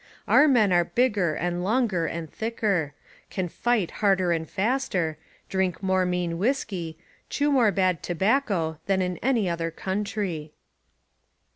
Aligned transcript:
Our 0.27 0.47
men 0.47 0.73
are 0.73 0.83
big 0.85 1.13
ger 1.13 1.35
and 1.35 1.63
longer 1.63 2.07
and 2.07 2.27
thicker; 2.27 2.95
can 3.29 3.47
fight 3.47 3.91
harder 4.01 4.31
and 4.31 4.49
faster, 4.49 5.19
drink 5.47 5.83
more 5.83 6.07
mean 6.07 6.39
whiskey, 6.39 6.97
chew 7.29 7.51
more 7.51 7.71
bad 7.71 8.01
tobacco 8.01 8.79
than 8.87 9.03
in 9.03 9.19
every 9.21 9.47
other 9.47 9.69
country." 9.69 10.53